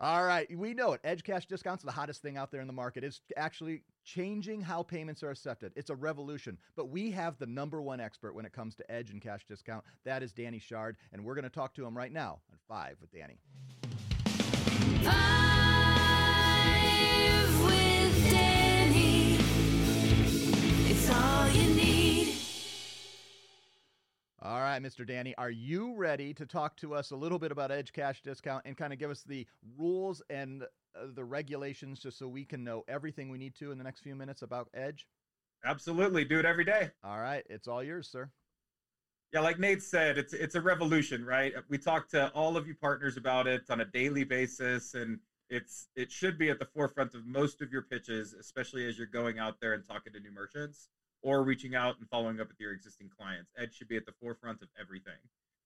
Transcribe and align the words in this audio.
All 0.00 0.24
right, 0.24 0.48
we 0.56 0.74
know 0.74 0.92
it. 0.92 1.00
Edge 1.04 1.22
cash 1.22 1.46
discounts 1.46 1.84
are 1.84 1.86
the 1.86 1.92
hottest 1.92 2.20
thing 2.20 2.36
out 2.36 2.50
there 2.50 2.60
in 2.60 2.66
the 2.66 2.72
market. 2.72 3.04
It's 3.04 3.20
actually 3.36 3.82
changing 4.04 4.60
how 4.60 4.82
payments 4.82 5.22
are 5.22 5.30
accepted. 5.30 5.72
It's 5.76 5.88
a 5.88 5.94
revolution. 5.94 6.58
But 6.74 6.88
we 6.88 7.12
have 7.12 7.38
the 7.38 7.46
number 7.46 7.80
one 7.80 8.00
expert 8.00 8.34
when 8.34 8.44
it 8.44 8.52
comes 8.52 8.74
to 8.76 8.90
Edge 8.90 9.10
and 9.10 9.22
cash 9.22 9.46
discount. 9.46 9.84
That 10.04 10.24
is 10.24 10.32
Danny 10.32 10.58
Shard, 10.58 10.96
and 11.12 11.24
we're 11.24 11.36
going 11.36 11.44
to 11.44 11.48
talk 11.50 11.74
to 11.74 11.86
him 11.86 11.96
right 11.96 12.12
now 12.12 12.40
on 12.50 12.58
Five 12.66 12.96
with 13.00 13.12
Danny. 13.12 13.38
Five 15.04 15.14
with 17.64 18.30
Danny. 18.30 19.38
It's 20.90 21.08
all 21.08 21.48
you 21.50 21.74
need. 21.74 21.93
All 24.44 24.60
right, 24.60 24.82
Mr. 24.82 25.06
Danny, 25.06 25.34
are 25.38 25.50
you 25.50 25.94
ready 25.96 26.34
to 26.34 26.44
talk 26.44 26.76
to 26.76 26.94
us 26.94 27.12
a 27.12 27.16
little 27.16 27.38
bit 27.38 27.50
about 27.50 27.70
Edge 27.70 27.94
Cash 27.94 28.20
Discount 28.20 28.60
and 28.66 28.76
kind 28.76 28.92
of 28.92 28.98
give 28.98 29.10
us 29.10 29.22
the 29.22 29.46
rules 29.78 30.20
and 30.28 30.64
uh, 30.64 31.06
the 31.14 31.24
regulations 31.24 31.98
just 31.98 32.18
so 32.18 32.28
we 32.28 32.44
can 32.44 32.62
know 32.62 32.84
everything 32.86 33.30
we 33.30 33.38
need 33.38 33.54
to 33.54 33.72
in 33.72 33.78
the 33.78 33.84
next 33.84 34.00
few 34.00 34.14
minutes 34.14 34.42
about 34.42 34.68
Edge? 34.74 35.06
Absolutely, 35.64 36.26
do 36.26 36.38
it 36.38 36.44
every 36.44 36.66
day. 36.66 36.90
All 37.02 37.20
right, 37.20 37.42
it's 37.48 37.66
all 37.66 37.82
yours, 37.82 38.06
sir. 38.06 38.28
Yeah, 39.32 39.40
like 39.40 39.58
Nate 39.58 39.82
said, 39.82 40.18
it's 40.18 40.34
it's 40.34 40.56
a 40.56 40.60
revolution, 40.60 41.24
right? 41.24 41.54
We 41.70 41.78
talk 41.78 42.10
to 42.10 42.28
all 42.32 42.58
of 42.58 42.66
you 42.66 42.74
partners 42.74 43.16
about 43.16 43.46
it 43.46 43.62
on 43.70 43.80
a 43.80 43.86
daily 43.86 44.24
basis, 44.24 44.92
and 44.92 45.20
it's 45.48 45.88
it 45.96 46.12
should 46.12 46.36
be 46.36 46.50
at 46.50 46.58
the 46.58 46.66
forefront 46.66 47.14
of 47.14 47.24
most 47.24 47.62
of 47.62 47.72
your 47.72 47.82
pitches, 47.82 48.34
especially 48.34 48.86
as 48.86 48.98
you're 48.98 49.06
going 49.06 49.38
out 49.38 49.58
there 49.58 49.72
and 49.72 49.82
talking 49.88 50.12
to 50.12 50.20
new 50.20 50.32
merchants 50.32 50.90
or 51.24 51.42
reaching 51.42 51.74
out 51.74 51.98
and 51.98 52.08
following 52.08 52.38
up 52.38 52.48
with 52.48 52.60
your 52.60 52.72
existing 52.72 53.10
clients. 53.18 53.50
Edge 53.58 53.74
should 53.74 53.88
be 53.88 53.96
at 53.96 54.04
the 54.04 54.12
forefront 54.20 54.60
of 54.62 54.68
everything. 54.78 55.18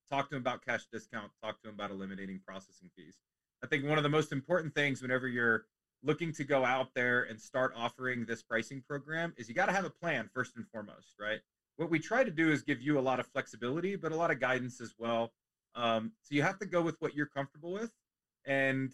Talk 0.08 0.28
to 0.28 0.36
them 0.36 0.42
about 0.42 0.64
cash 0.64 0.84
discount. 0.90 1.32
Talk 1.42 1.60
to 1.60 1.66
them 1.66 1.74
about 1.74 1.90
eliminating 1.90 2.40
processing 2.46 2.88
fees. 2.96 3.18
I 3.62 3.66
think 3.66 3.84
one 3.84 3.98
of 3.98 4.04
the 4.04 4.08
most 4.08 4.30
important 4.30 4.72
things 4.72 5.02
whenever 5.02 5.26
you're 5.26 5.66
looking 6.04 6.32
to 6.32 6.44
go 6.44 6.64
out 6.64 6.94
there 6.94 7.24
and 7.24 7.40
start 7.40 7.72
offering 7.76 8.24
this 8.24 8.40
pricing 8.40 8.82
program 8.86 9.34
is 9.36 9.48
you 9.48 9.54
got 9.54 9.66
to 9.66 9.72
have 9.72 9.84
a 9.84 9.90
plan 9.90 10.30
first 10.32 10.52
and 10.56 10.64
foremost, 10.68 11.16
right? 11.18 11.40
What 11.76 11.90
we 11.90 11.98
try 11.98 12.22
to 12.22 12.30
do 12.30 12.52
is 12.52 12.62
give 12.62 12.80
you 12.80 12.96
a 12.96 13.02
lot 13.02 13.18
of 13.18 13.26
flexibility, 13.26 13.96
but 13.96 14.12
a 14.12 14.16
lot 14.16 14.30
of 14.30 14.38
guidance 14.38 14.80
as 14.80 14.94
well. 14.96 15.32
Um, 15.74 16.12
so 16.22 16.36
you 16.36 16.42
have 16.42 16.60
to 16.60 16.66
go 16.66 16.80
with 16.80 16.96
what 17.00 17.14
you're 17.14 17.26
comfortable 17.26 17.72
with, 17.72 17.90
and 18.46 18.92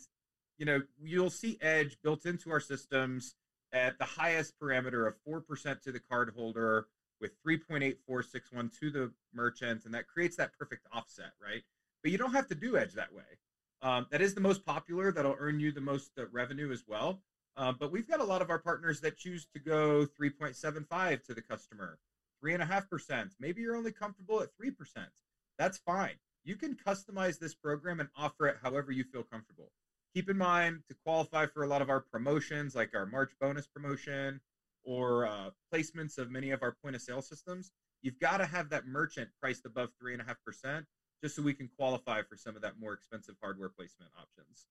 you 0.56 0.64
know 0.66 0.82
you'll 1.02 1.30
see 1.30 1.58
Edge 1.60 1.98
built 2.02 2.26
into 2.26 2.50
our 2.50 2.60
systems 2.60 3.34
at 3.74 3.98
the 3.98 4.04
highest 4.04 4.54
parameter 4.58 5.06
of 5.06 5.14
4% 5.28 5.82
to 5.82 5.92
the 5.92 6.00
cardholder 6.00 6.84
with 7.20 7.32
3.8461 7.44 8.78
to 8.78 8.90
the 8.90 9.12
merchant, 9.34 9.84
and 9.84 9.92
that 9.92 10.06
creates 10.06 10.36
that 10.36 10.56
perfect 10.56 10.86
offset, 10.92 11.32
right? 11.42 11.62
But 12.02 12.12
you 12.12 12.18
don't 12.18 12.32
have 12.32 12.48
to 12.48 12.54
do 12.54 12.76
Edge 12.76 12.92
that 12.92 13.12
way. 13.12 13.22
Um, 13.82 14.06
that 14.10 14.22
is 14.22 14.34
the 14.34 14.40
most 14.40 14.64
popular. 14.64 15.10
That'll 15.12 15.36
earn 15.38 15.60
you 15.60 15.72
the 15.72 15.80
most 15.80 16.12
uh, 16.18 16.26
revenue 16.32 16.70
as 16.72 16.84
well. 16.86 17.20
Uh, 17.56 17.72
but 17.72 17.92
we've 17.92 18.08
got 18.08 18.20
a 18.20 18.24
lot 18.24 18.42
of 18.42 18.50
our 18.50 18.58
partners 18.58 19.00
that 19.00 19.16
choose 19.16 19.46
to 19.54 19.60
go 19.60 20.06
3.75 20.20 21.24
to 21.24 21.34
the 21.34 21.42
customer, 21.42 21.98
three 22.40 22.54
and 22.54 22.62
a 22.62 22.66
half 22.66 22.88
percent. 22.88 23.32
Maybe 23.38 23.62
you're 23.62 23.76
only 23.76 23.92
comfortable 23.92 24.40
at 24.40 24.48
three 24.56 24.70
percent. 24.70 25.08
That's 25.58 25.78
fine. 25.78 26.14
You 26.44 26.56
can 26.56 26.74
customize 26.74 27.38
this 27.38 27.54
program 27.54 28.00
and 28.00 28.08
offer 28.16 28.46
it 28.46 28.56
however 28.62 28.92
you 28.92 29.04
feel 29.04 29.22
comfortable. 29.22 29.70
Keep 30.14 30.30
in 30.30 30.38
mind 30.38 30.80
to 30.88 30.94
qualify 31.04 31.46
for 31.46 31.64
a 31.64 31.66
lot 31.66 31.82
of 31.82 31.90
our 31.90 32.00
promotions, 32.00 32.74
like 32.74 32.94
our 32.94 33.04
March 33.04 33.32
bonus 33.40 33.66
promotion 33.66 34.40
or 34.84 35.26
uh, 35.26 35.50
placements 35.72 36.18
of 36.18 36.30
many 36.30 36.50
of 36.50 36.62
our 36.62 36.76
point 36.82 36.94
of 36.94 37.02
sale 37.02 37.22
systems, 37.22 37.72
you've 38.02 38.20
got 38.20 38.36
to 38.36 38.46
have 38.46 38.68
that 38.70 38.86
merchant 38.86 39.28
priced 39.40 39.66
above 39.66 39.90
three 39.98 40.12
and 40.12 40.22
a 40.22 40.24
half 40.24 40.36
percent 40.44 40.86
just 41.22 41.34
so 41.34 41.42
we 41.42 41.54
can 41.54 41.68
qualify 41.76 42.22
for 42.22 42.36
some 42.36 42.54
of 42.54 42.62
that 42.62 42.78
more 42.78 42.92
expensive 42.92 43.34
hardware 43.42 43.70
placement 43.70 44.10
options. 44.20 44.66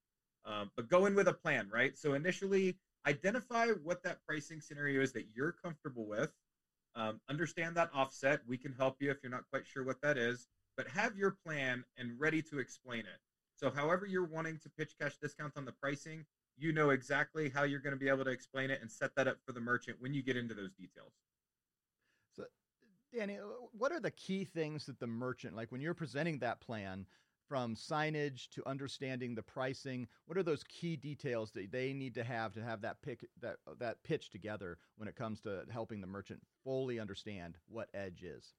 Um, 0.46 0.72
but 0.76 0.88
go 0.88 1.08
in 1.08 1.16
with 1.16 1.28
a 1.28 1.34
plan, 1.34 1.70
right? 1.74 1.98
So 1.98 2.14
initially, 2.14 2.78
identify 3.08 3.68
what 3.84 4.04
that 4.04 4.20
pricing 4.28 4.62
scenario 4.62 5.02
is 5.02 5.12
that 5.14 5.26
you're 5.36 5.52
comfortable 5.52 6.06
with. 6.06 6.32
Um, 6.96 7.20
understand 7.28 7.76
that 7.76 7.90
offset. 7.94 8.42
We 8.48 8.58
can 8.58 8.72
help 8.72 8.98
you 9.00 9.09
if 9.09 9.18
you're 9.24 9.32
not 9.32 9.46
quite 9.50 9.66
sure 9.66 9.84
what 9.84 10.02
that 10.03 10.18
is, 10.18 10.48
but 10.78 10.88
have 10.88 11.18
your 11.18 11.36
plan 11.46 11.84
and 11.98 12.20
ready 12.20 12.42
to 12.44 12.59
explain 12.59 13.00
it. 13.00 13.20
So, 13.56 13.69
however 13.69 14.06
you're 14.06 14.25
wanting 14.25 14.58
to 14.59 14.69
pitch 14.69 14.94
cash 15.00 15.18
discounts 15.22 15.58
on 15.58 15.66
the 15.66 15.72
pricing, 15.72 16.25
you 16.58 16.72
know 16.72 16.91
exactly 16.91 17.50
how 17.50 17.64
you're 17.64 17.80
going 17.80 17.94
to 17.94 18.00
be 18.00 18.09
able 18.09 18.25
to 18.25 18.31
explain 18.31 18.69
it 18.69 18.81
and 18.81 18.91
set 18.91 19.16
that 19.16 19.28
up 19.28 19.38
for 19.46 19.53
the 19.53 19.62
merchant 19.62 19.97
when 20.00 20.14
you 20.14 20.24
get 20.24 20.38
into 20.38 20.53
those 20.53 20.72
details. 20.74 21.14
So, 22.36 22.44
Danny, 23.16 23.38
uh, 23.38 23.44
what 23.72 23.91
are 23.91 24.00
the 24.00 24.12
key 24.12 24.44
things 24.46 24.86
that 24.86 25.00
the 25.00 25.08
merchant, 25.08 25.56
like 25.56 25.72
when 25.72 25.81
you're 25.81 25.94
presenting 25.94 26.40
that 26.40 26.62
plan, 26.62 27.06
from 27.47 27.75
signage 27.75 28.50
to 28.50 28.68
understanding 28.68 29.36
the 29.36 29.44
pricing, 29.44 30.08
what 30.25 30.38
are 30.38 30.44
those 30.44 30.64
key 30.64 30.96
details 30.96 31.52
that 31.52 31.72
they 31.72 31.94
need 31.94 32.16
to 32.16 32.24
have 32.24 32.53
to 32.53 32.64
have 32.64 32.81
that 32.81 33.02
pick 33.02 33.25
that 33.41 33.58
uh, 33.68 33.74
that 33.80 34.02
pitch 34.03 34.30
together 34.30 34.78
when 34.96 35.08
it 35.08 35.16
comes 35.16 35.41
to 35.41 35.64
helping 35.70 36.02
the 36.02 36.08
merchant 36.08 36.41
fully 36.64 37.00
understand 37.00 37.58
what 37.68 37.90
Edge 37.94 38.24
is? 38.24 38.53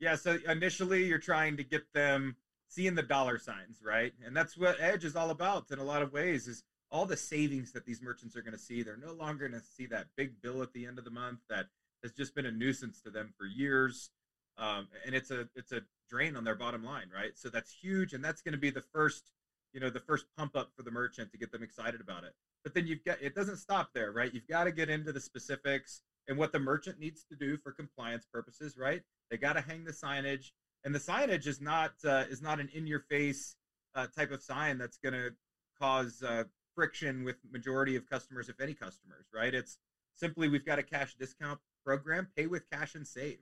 Yeah, 0.00 0.16
so 0.16 0.38
initially 0.48 1.04
you're 1.04 1.18
trying 1.18 1.56
to 1.58 1.62
get 1.62 1.92
them 1.92 2.34
seeing 2.72 2.94
the 2.94 3.02
dollar 3.02 3.38
signs, 3.38 3.80
right? 3.84 4.12
And 4.24 4.34
that's 4.34 4.56
what 4.56 4.80
Edge 4.80 5.04
is 5.04 5.14
all 5.14 5.30
about 5.30 5.70
in 5.70 5.78
a 5.78 5.84
lot 5.84 6.02
of 6.02 6.12
ways 6.12 6.48
is 6.48 6.64
all 6.90 7.04
the 7.04 7.16
savings 7.16 7.72
that 7.72 7.84
these 7.84 8.00
merchants 8.00 8.34
are 8.34 8.42
going 8.42 8.52
to 8.52 8.58
see. 8.58 8.82
They're 8.82 8.96
no 8.96 9.12
longer 9.12 9.48
going 9.48 9.60
to 9.60 9.66
see 9.66 9.86
that 9.86 10.06
big 10.16 10.40
bill 10.42 10.62
at 10.62 10.72
the 10.72 10.86
end 10.86 10.98
of 10.98 11.04
the 11.04 11.10
month 11.10 11.40
that 11.50 11.66
has 12.02 12.12
just 12.12 12.34
been 12.34 12.46
a 12.46 12.50
nuisance 12.50 13.00
to 13.02 13.10
them 13.10 13.32
for 13.38 13.46
years. 13.46 14.10
Um, 14.58 14.88
and 15.06 15.14
it's 15.14 15.30
a 15.30 15.48
it's 15.54 15.72
a 15.72 15.82
drain 16.08 16.36
on 16.36 16.44
their 16.44 16.54
bottom 16.54 16.84
line, 16.84 17.08
right? 17.14 17.32
So 17.34 17.48
that's 17.48 17.72
huge, 17.72 18.12
and 18.12 18.24
that's 18.24 18.42
going 18.42 18.52
to 18.52 18.58
be 18.58 18.70
the 18.70 18.82
first, 18.92 19.30
you 19.72 19.80
know, 19.80 19.88
the 19.90 20.00
first 20.00 20.26
pump 20.36 20.56
up 20.56 20.70
for 20.76 20.82
the 20.82 20.90
merchant 20.90 21.30
to 21.32 21.38
get 21.38 21.52
them 21.52 21.62
excited 21.62 22.00
about 22.00 22.24
it. 22.24 22.32
But 22.62 22.74
then 22.74 22.86
you've 22.86 23.04
got 23.04 23.20
it 23.22 23.34
doesn't 23.34 23.56
stop 23.56 23.90
there, 23.94 24.12
right? 24.12 24.32
You've 24.32 24.48
got 24.48 24.64
to 24.64 24.72
get 24.72 24.90
into 24.90 25.12
the 25.12 25.20
specifics 25.20 26.02
and 26.28 26.38
what 26.38 26.52
the 26.52 26.58
merchant 26.58 26.98
needs 26.98 27.24
to 27.30 27.36
do 27.36 27.56
for 27.56 27.72
compliance 27.72 28.26
purposes, 28.30 28.76
right? 28.78 29.02
They 29.30 29.36
got 29.38 29.54
to 29.54 29.60
hang 29.60 29.84
the 29.84 29.92
signage, 29.92 30.52
and 30.84 30.94
the 30.94 30.98
signage 30.98 31.46
is 31.46 31.60
not 31.60 31.92
uh, 32.04 32.24
is 32.30 32.42
not 32.42 32.60
an 32.60 32.68
in 32.72 32.86
your 32.86 33.00
face 33.00 33.56
uh, 33.94 34.06
type 34.06 34.32
of 34.32 34.42
sign 34.42 34.78
that's 34.78 34.96
going 34.96 35.12
to 35.12 35.30
cause 35.78 36.22
uh, 36.22 36.44
friction 36.74 37.24
with 37.24 37.36
majority 37.50 37.96
of 37.96 38.08
customers, 38.08 38.48
if 38.48 38.60
any 38.60 38.74
customers, 38.74 39.26
right? 39.34 39.54
It's 39.54 39.78
simply 40.14 40.48
we've 40.48 40.64
got 40.64 40.78
a 40.78 40.82
cash 40.82 41.14
discount 41.18 41.60
program, 41.84 42.28
pay 42.36 42.46
with 42.46 42.68
cash 42.70 42.94
and 42.94 43.06
save, 43.06 43.38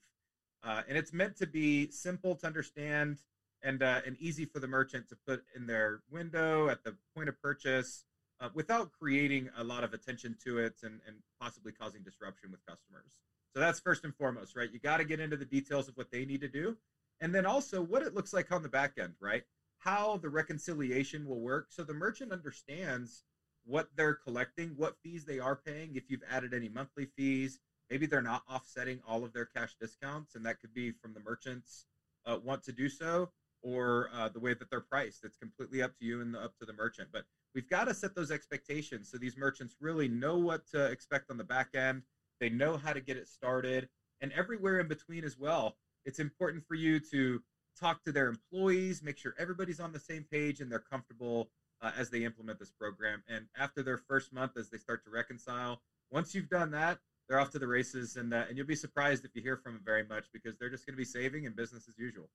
uh, 0.64 0.82
and 0.88 0.96
it's 0.98 1.12
meant 1.12 1.36
to 1.36 1.46
be 1.46 1.90
simple 1.90 2.34
to 2.36 2.46
understand 2.46 3.18
and 3.62 3.82
uh, 3.82 4.00
and 4.06 4.16
easy 4.18 4.44
for 4.44 4.58
the 4.58 4.68
merchant 4.68 5.08
to 5.08 5.16
put 5.26 5.44
in 5.54 5.66
their 5.66 6.00
window 6.10 6.68
at 6.68 6.84
the 6.84 6.94
point 7.14 7.28
of 7.28 7.40
purchase. 7.40 8.04
Uh, 8.42 8.48
without 8.54 8.90
creating 8.98 9.50
a 9.58 9.62
lot 9.62 9.84
of 9.84 9.92
attention 9.92 10.34
to 10.42 10.56
it 10.56 10.76
and, 10.82 10.98
and 11.06 11.16
possibly 11.38 11.72
causing 11.72 12.02
disruption 12.02 12.50
with 12.50 12.64
customers. 12.64 13.18
So 13.52 13.60
that's 13.60 13.80
first 13.80 14.02
and 14.04 14.14
foremost, 14.14 14.56
right? 14.56 14.72
You 14.72 14.78
got 14.78 14.96
to 14.96 15.04
get 15.04 15.20
into 15.20 15.36
the 15.36 15.44
details 15.44 15.88
of 15.88 15.96
what 15.98 16.10
they 16.10 16.24
need 16.24 16.40
to 16.40 16.48
do. 16.48 16.74
And 17.20 17.34
then 17.34 17.46
also 17.46 17.82
what 17.82 18.02
it 18.02 18.14
looks 18.14 18.32
like 18.32 18.50
on 18.50 18.62
the 18.62 18.68
back 18.68 18.92
end, 18.98 19.14
right? 19.20 19.42
How 19.78 20.16
the 20.16 20.28
reconciliation 20.28 21.26
will 21.26 21.40
work. 21.40 21.66
So 21.70 21.84
the 21.84 21.94
merchant 21.94 22.32
understands 22.32 23.24
what 23.64 23.88
they're 23.96 24.14
collecting, 24.14 24.70
what 24.76 24.96
fees 25.02 25.24
they 25.24 25.38
are 25.38 25.56
paying, 25.56 25.96
if 25.96 26.04
you've 26.08 26.24
added 26.30 26.54
any 26.54 26.68
monthly 26.68 27.06
fees. 27.16 27.58
Maybe 27.90 28.06
they're 28.06 28.22
not 28.22 28.42
offsetting 28.48 29.00
all 29.06 29.24
of 29.24 29.32
their 29.32 29.44
cash 29.44 29.74
discounts, 29.80 30.34
and 30.34 30.46
that 30.46 30.60
could 30.60 30.72
be 30.72 30.92
from 30.92 31.12
the 31.12 31.20
merchants 31.20 31.86
uh, 32.24 32.38
want 32.42 32.62
to 32.64 32.72
do 32.72 32.88
so 32.88 33.30
or 33.62 34.08
uh, 34.14 34.28
the 34.28 34.40
way 34.40 34.54
that 34.54 34.70
they're 34.70 34.80
priced. 34.80 35.24
It's 35.24 35.36
completely 35.36 35.82
up 35.82 35.98
to 35.98 36.04
you 36.04 36.20
and 36.20 36.34
up 36.34 36.56
to 36.58 36.64
the 36.64 36.72
merchant. 36.72 37.08
But 37.12 37.24
we've 37.54 37.68
got 37.68 37.88
to 37.88 37.94
set 37.94 38.14
those 38.14 38.30
expectations 38.30 39.10
so 39.10 39.18
these 39.18 39.36
merchants 39.36 39.76
really 39.80 40.08
know 40.08 40.38
what 40.38 40.66
to 40.68 40.86
expect 40.86 41.30
on 41.30 41.36
the 41.36 41.44
back 41.44 41.74
end. 41.74 42.02
They 42.38 42.48
know 42.48 42.76
how 42.76 42.92
to 42.92 43.00
get 43.00 43.18
it 43.18 43.28
started, 43.28 43.88
and 44.20 44.32
everywhere 44.32 44.80
in 44.80 44.88
between 44.88 45.24
as 45.24 45.38
well. 45.38 45.76
It's 46.04 46.18
important 46.18 46.64
for 46.66 46.74
you 46.74 47.00
to 47.10 47.42
talk 47.78 48.02
to 48.04 48.12
their 48.12 48.28
employees, 48.28 49.02
make 49.02 49.18
sure 49.18 49.34
everybody's 49.38 49.80
on 49.80 49.92
the 49.92 49.98
same 49.98 50.24
page 50.30 50.60
and 50.60 50.70
they're 50.70 50.78
comfortable 50.78 51.50
uh, 51.82 51.92
as 51.96 52.10
they 52.10 52.24
implement 52.24 52.58
this 52.58 52.70
program. 52.70 53.22
And 53.28 53.46
after 53.58 53.82
their 53.82 53.96
first 53.96 54.32
month, 54.32 54.56
as 54.56 54.68
they 54.68 54.78
start 54.78 55.04
to 55.04 55.10
reconcile, 55.10 55.80
once 56.10 56.34
you've 56.34 56.48
done 56.48 56.70
that, 56.72 56.98
they're 57.28 57.38
off 57.38 57.50
to 57.50 57.60
the 57.60 57.68
races, 57.68 58.16
and 58.16 58.34
uh, 58.34 58.44
and 58.48 58.58
you'll 58.58 58.66
be 58.66 58.74
surprised 58.74 59.24
if 59.24 59.30
you 59.36 59.42
hear 59.42 59.56
from 59.56 59.74
them 59.74 59.82
very 59.84 60.02
much 60.02 60.24
because 60.32 60.56
they're 60.58 60.68
just 60.68 60.84
going 60.84 60.94
to 60.94 60.98
be 60.98 61.04
saving 61.04 61.46
and 61.46 61.54
business 61.54 61.86
as 61.88 61.96
usual. 61.96 62.28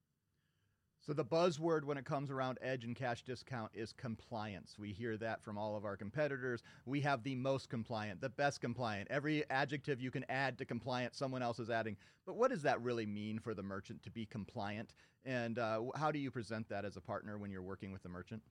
So 1.06 1.14
the 1.14 1.24
buzzword 1.24 1.84
when 1.84 2.00
it 2.00 2.06
comes 2.06 2.32
around 2.32 2.58
edge 2.64 2.84
and 2.84 2.96
cash 2.96 3.22
discount 3.22 3.70
is 3.76 3.94
compliance. 3.94 4.76
We 4.80 4.92
hear 4.92 5.18
that 5.18 5.44
from 5.44 5.56
all 5.56 5.76
of 5.76 5.86
our 5.86 5.96
competitors. 5.96 6.64
We 6.88 7.00
have 7.02 7.22
the 7.22 7.36
most 7.36 7.70
compliant, 7.70 8.22
the 8.22 8.30
best 8.30 8.60
compliant. 8.60 9.10
Every 9.12 9.48
adjective 9.52 10.02
you 10.02 10.10
can 10.10 10.26
add 10.30 10.58
to 10.58 10.66
compliant, 10.66 11.14
someone 11.14 11.44
else 11.44 11.60
is 11.60 11.70
adding. 11.70 11.96
But 12.26 12.38
what 12.38 12.50
does 12.50 12.64
that 12.64 12.82
really 12.82 13.06
mean 13.06 13.38
for 13.38 13.54
the 13.54 13.62
merchant 13.62 14.02
to 14.02 14.10
be 14.10 14.26
compliant? 14.26 14.96
And 15.24 15.60
uh, 15.60 15.84
how 15.96 16.12
do 16.12 16.18
you 16.18 16.32
present 16.32 16.68
that 16.70 16.86
as 16.86 16.98
a 16.98 17.02
partner 17.02 17.38
when 17.38 17.52
you're 17.52 17.62
working 17.62 17.92
with 17.92 18.02
the 18.02 18.10
merchant? 18.10 18.42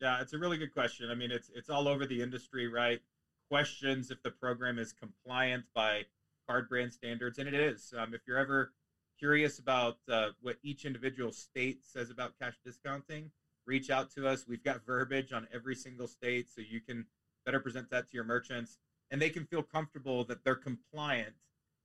Yeah, 0.00 0.20
it's 0.20 0.34
a 0.34 0.38
really 0.38 0.56
good 0.56 0.72
question. 0.72 1.10
I 1.10 1.16
mean, 1.16 1.32
it's 1.32 1.50
it's 1.52 1.68
all 1.68 1.88
over 1.88 2.06
the 2.06 2.22
industry, 2.22 2.68
right? 2.68 3.00
Questions 3.50 4.12
if 4.12 4.22
the 4.22 4.30
program 4.30 4.78
is 4.78 4.92
compliant 4.92 5.64
by 5.74 6.02
card 6.48 6.68
brand 6.68 6.92
standards, 6.92 7.38
and 7.38 7.48
it 7.48 7.54
is. 7.54 7.92
Um, 7.98 8.14
if 8.14 8.20
you're 8.24 8.38
ever 8.38 8.72
curious 9.18 9.58
about 9.58 9.98
uh, 10.10 10.28
what 10.40 10.56
each 10.62 10.84
individual 10.84 11.32
state 11.32 11.84
says 11.84 12.10
about 12.10 12.38
cash 12.40 12.56
discounting, 12.64 13.30
reach 13.66 13.90
out 13.90 14.10
to 14.12 14.26
us. 14.26 14.46
We've 14.48 14.62
got 14.62 14.84
verbiage 14.86 15.32
on 15.32 15.48
every 15.52 15.74
single 15.74 16.06
state, 16.06 16.48
so 16.50 16.60
you 16.60 16.80
can 16.80 17.06
better 17.44 17.60
present 17.60 17.90
that 17.90 18.08
to 18.08 18.14
your 18.14 18.24
merchants, 18.24 18.78
and 19.10 19.20
they 19.20 19.30
can 19.30 19.44
feel 19.44 19.62
comfortable 19.62 20.24
that 20.24 20.44
they're 20.44 20.54
compliant 20.54 21.34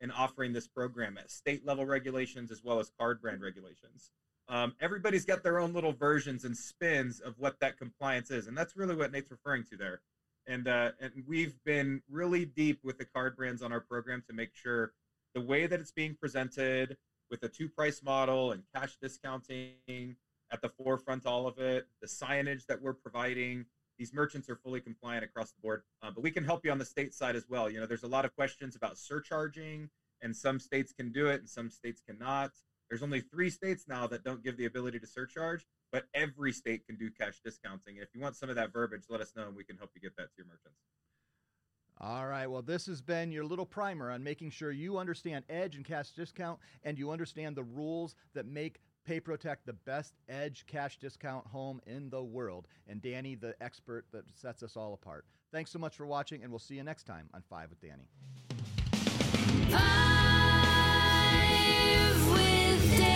in 0.01 0.11
offering 0.11 0.53
this 0.53 0.67
program 0.67 1.17
at 1.17 1.31
state 1.31 1.65
level 1.65 1.85
regulations 1.85 2.51
as 2.51 2.61
well 2.63 2.79
as 2.79 2.91
card 2.99 3.21
brand 3.21 3.41
regulations. 3.41 4.11
Um, 4.49 4.75
everybody's 4.81 5.23
got 5.23 5.41
their 5.43 5.59
own 5.59 5.73
little 5.73 5.93
versions 5.93 6.43
and 6.43 6.55
spins 6.55 7.21
of 7.21 7.35
what 7.39 7.59
that 7.61 7.77
compliance 7.77 8.29
is, 8.29 8.47
and 8.47 8.57
that's 8.57 8.75
really 8.75 8.95
what 8.95 9.11
Nate's 9.11 9.31
referring 9.31 9.63
to 9.71 9.77
there. 9.77 10.01
And 10.45 10.67
uh, 10.67 10.91
and 10.99 11.23
we've 11.25 11.55
been 11.63 12.01
really 12.09 12.43
deep 12.43 12.79
with 12.83 12.97
the 12.97 13.05
card 13.05 13.37
brands 13.37 13.61
on 13.61 13.71
our 13.71 13.79
program 13.79 14.21
to 14.27 14.33
make 14.33 14.53
sure 14.53 14.91
the 15.33 15.41
way 15.41 15.65
that 15.65 15.79
it's 15.79 15.91
being 15.91 16.15
presented 16.19 16.97
with 17.33 17.41
a 17.41 17.49
two 17.49 17.67
price 17.67 18.03
model 18.03 18.51
and 18.51 18.61
cash 18.75 18.95
discounting 19.01 20.15
at 20.51 20.61
the 20.61 20.69
forefront, 20.69 21.25
all 21.25 21.47
of 21.47 21.57
it, 21.57 21.87
the 21.99 22.05
signage 22.05 22.67
that 22.67 22.79
we're 22.79 22.93
providing. 22.93 23.65
These 23.97 24.13
merchants 24.13 24.51
are 24.51 24.55
fully 24.55 24.79
compliant 24.79 25.23
across 25.23 25.51
the 25.51 25.59
board, 25.59 25.81
uh, 26.03 26.11
but 26.11 26.23
we 26.23 26.29
can 26.29 26.43
help 26.43 26.63
you 26.63 26.71
on 26.71 26.77
the 26.77 26.85
state 26.85 27.11
side 27.11 27.35
as 27.35 27.49
well. 27.49 27.71
You 27.71 27.79
know, 27.79 27.87
there's 27.87 28.03
a 28.03 28.07
lot 28.07 28.23
of 28.23 28.35
questions 28.35 28.75
about 28.75 28.99
surcharging, 28.99 29.89
and 30.21 30.35
some 30.35 30.59
states 30.59 30.93
can 30.93 31.11
do 31.11 31.25
it 31.25 31.39
and 31.39 31.49
some 31.49 31.71
states 31.71 32.03
cannot. 32.07 32.51
There's 32.87 33.01
only 33.01 33.21
three 33.21 33.49
states 33.49 33.85
now 33.87 34.05
that 34.07 34.23
don't 34.23 34.43
give 34.43 34.55
the 34.57 34.65
ability 34.65 34.99
to 34.99 35.07
surcharge, 35.07 35.65
but 35.91 36.03
every 36.13 36.51
state 36.51 36.85
can 36.85 36.97
do 36.97 37.09
cash 37.09 37.39
discounting. 37.43 37.95
And 37.95 38.03
if 38.03 38.09
you 38.13 38.21
want 38.21 38.35
some 38.35 38.49
of 38.49 38.55
that 38.57 38.71
verbiage, 38.71 39.05
let 39.09 39.21
us 39.21 39.33
know 39.35 39.47
and 39.47 39.55
we 39.55 39.63
can 39.63 39.77
help 39.77 39.89
you 39.95 40.01
get 40.01 40.15
that 40.17 40.25
to 40.25 40.33
your 40.37 40.45
merchants. 40.45 40.77
All 41.99 42.27
right. 42.27 42.47
Well, 42.47 42.61
this 42.61 42.85
has 42.87 43.01
been 43.01 43.31
your 43.31 43.45
little 43.45 43.65
primer 43.65 44.11
on 44.11 44.23
making 44.23 44.49
sure 44.49 44.71
you 44.71 44.97
understand 44.97 45.45
edge 45.49 45.75
and 45.75 45.85
cash 45.85 46.11
discount 46.11 46.59
and 46.83 46.97
you 46.97 47.11
understand 47.11 47.55
the 47.55 47.63
rules 47.63 48.15
that 48.33 48.45
make 48.45 48.81
PayProtect 49.07 49.57
the 49.65 49.73
best 49.73 50.13
edge 50.29 50.65
cash 50.67 50.97
discount 50.97 51.45
home 51.47 51.81
in 51.85 52.09
the 52.09 52.23
world. 52.23 52.67
And 52.87 53.01
Danny, 53.01 53.35
the 53.35 53.55
expert 53.61 54.05
that 54.11 54.23
sets 54.33 54.63
us 54.63 54.75
all 54.75 54.93
apart. 54.93 55.25
Thanks 55.51 55.71
so 55.71 55.79
much 55.79 55.95
for 55.95 56.07
watching, 56.07 56.41
and 56.41 56.51
we'll 56.51 56.59
see 56.59 56.75
you 56.75 56.83
next 56.83 57.03
time 57.03 57.29
on 57.33 57.43
Five 57.49 57.69
with 57.69 57.79
Danny. 57.79 58.09
Five 59.69 59.81
with 62.31 62.97
Danny. 62.97 63.12